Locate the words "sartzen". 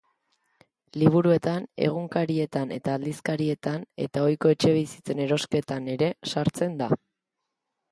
6.35-6.77